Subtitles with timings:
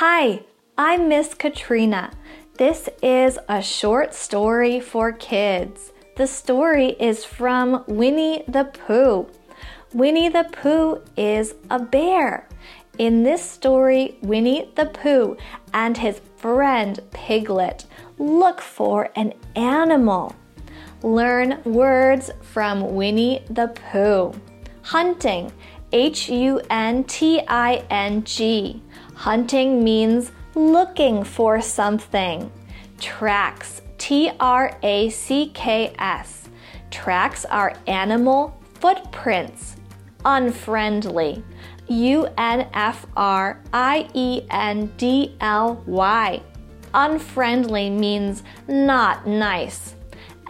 [0.00, 0.42] Hi,
[0.76, 2.10] I'm Miss Katrina.
[2.58, 5.90] This is a short story for kids.
[6.18, 9.26] The story is from Winnie the Pooh.
[9.94, 12.46] Winnie the Pooh is a bear.
[12.98, 15.38] In this story, Winnie the Pooh
[15.72, 17.86] and his friend Piglet
[18.18, 20.36] look for an animal.
[21.02, 24.34] Learn words from Winnie the Pooh.
[24.82, 25.50] Hunting,
[25.96, 28.82] H U N T I N G.
[29.14, 32.52] Hunting means looking for something.
[33.00, 36.50] Tracks, T R A C K S.
[36.90, 39.76] Tracks are animal footprints.
[40.26, 41.42] Unfriendly,
[41.88, 46.42] U N F R I E N D L Y.
[46.92, 49.94] Unfriendly means not nice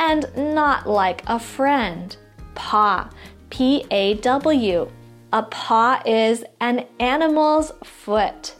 [0.00, 2.16] and not like a friend.
[2.56, 3.08] Paw,
[3.50, 4.90] P A W.
[5.32, 8.54] A paw is an animal's foot.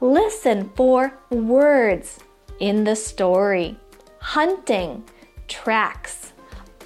[0.00, 2.18] Listen for words
[2.60, 3.76] in the story
[4.18, 5.02] hunting,
[5.48, 6.32] tracks,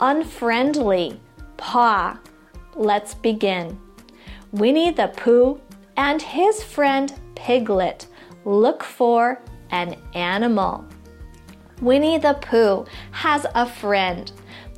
[0.01, 1.21] unfriendly,
[1.57, 2.19] paw.
[2.75, 3.79] Let's begin.
[4.53, 5.61] Winnie the Pooh
[5.97, 8.07] and his friend Piglet
[8.45, 10.85] look for an animal.
[11.83, 14.31] Winnie the Pooh has a friend.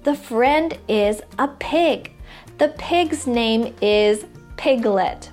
[0.03, 2.13] The friend is a pig.
[2.57, 4.25] The pig's name is
[4.59, 5.31] Piglet.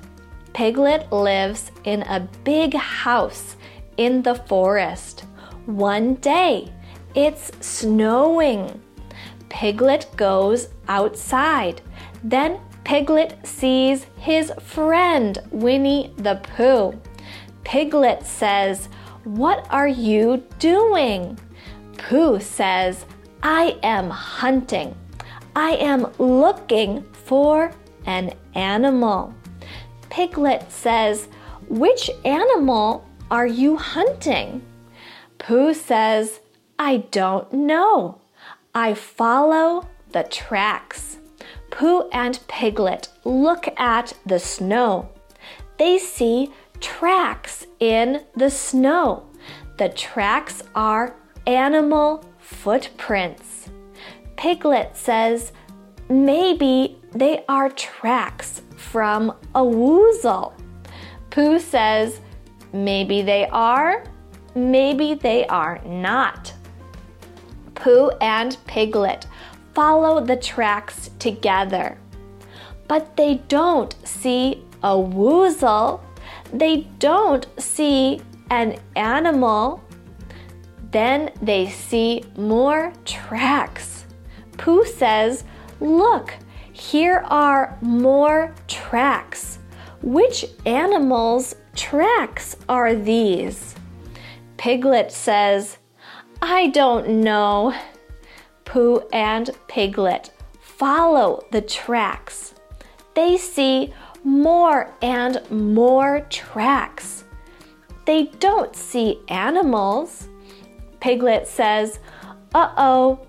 [0.53, 3.55] Piglet lives in a big house
[3.97, 5.21] in the forest.
[5.65, 6.71] One day,
[7.15, 8.79] it's snowing.
[9.49, 11.81] Piglet goes outside.
[12.23, 16.93] Then Piglet sees his friend Winnie the Pooh.
[17.63, 18.89] Piglet says,
[19.23, 21.39] What are you doing?
[21.97, 23.07] Pooh says,
[23.41, 24.95] I am hunting.
[25.55, 27.71] I am looking for
[28.05, 29.33] an animal.
[30.09, 31.27] Piglet says,
[31.67, 34.61] Which animal are you hunting?
[35.37, 36.39] Pooh says,
[36.77, 38.19] I don't know.
[38.73, 41.17] I follow the tracks.
[41.71, 45.09] Pooh and Piglet look at the snow.
[45.77, 49.27] They see tracks in the snow.
[49.77, 51.15] The tracks are
[51.45, 53.69] animal footprints.
[54.37, 55.51] Piglet says,
[56.09, 60.53] Maybe they are tracks from a woozle.
[61.29, 62.19] Pooh says,
[62.73, 64.03] Maybe they are,
[64.53, 66.53] maybe they are not.
[67.73, 69.27] Pooh and Piglet
[69.73, 71.97] follow the tracks together.
[72.89, 76.01] But they don't see a woozle.
[76.53, 79.81] They don't see an animal.
[80.91, 84.05] Then they see more tracks.
[84.57, 85.45] Pooh says,
[85.79, 86.33] Look,
[86.75, 89.59] here are more tracks.
[90.01, 93.75] Which animal's tracks are these?
[94.57, 95.77] Piglet says,
[96.41, 97.73] I don't know.
[98.65, 102.55] Pooh and Piglet follow the tracks.
[103.13, 103.93] They see
[104.25, 107.23] more and more tracks.
[108.03, 110.27] They don't see animals.
[110.99, 111.99] Piglet says,
[112.53, 113.25] Uh oh,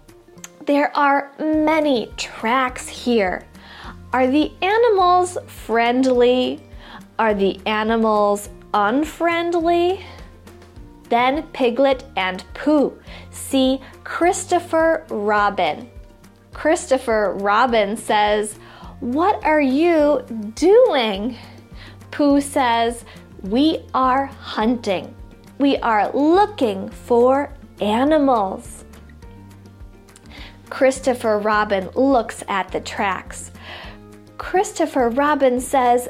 [0.67, 3.47] there are many tracks here.
[4.13, 6.61] Are the animals friendly?
[7.19, 10.05] Are the animals unfriendly?
[11.09, 12.99] Then Piglet and Pooh
[13.31, 15.89] see Christopher Robin.
[16.53, 18.55] Christopher Robin says,
[18.99, 20.25] What are you
[20.57, 21.37] doing?
[22.11, 23.05] Pooh says,
[23.43, 25.15] We are hunting.
[25.59, 28.86] We are looking for animals.
[30.71, 33.51] Christopher Robin looks at the tracks.
[34.39, 36.09] Christopher Robin says,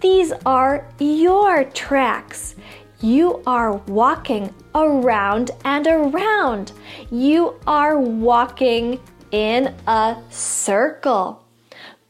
[0.00, 2.54] These are your tracks.
[3.00, 6.72] You are walking around and around.
[7.10, 9.00] You are walking
[9.32, 11.44] in a circle.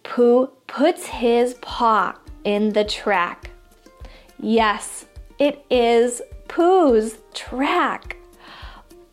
[0.04, 2.14] Pooh puts his paw
[2.44, 3.50] in the track.
[4.38, 5.06] Yes,
[5.38, 8.16] it is Pooh's track.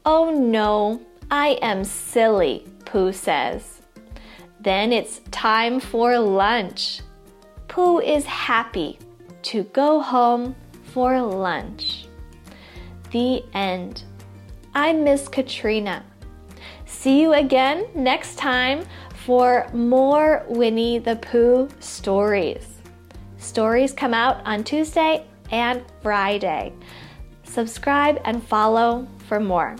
[0.06, 1.01] Oh no,
[1.31, 3.81] I am silly, Pooh says.
[4.60, 7.01] Then it's time for lunch.
[7.68, 9.00] Pooh is happy
[9.42, 10.56] to go home
[10.94, 12.06] for lunch.
[13.10, 14.04] The end.
[14.75, 16.06] I'm Miss Katrina.
[16.86, 18.86] See you again next time
[19.25, 22.68] for more Winnie the Pooh stories.
[23.38, 26.72] Stories come out on Tuesday and Friday.
[27.42, 29.78] Subscribe and follow for more.